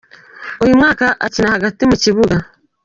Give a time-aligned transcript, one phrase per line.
[0.63, 2.35] Uyu mwana akina hagati mu kibuga.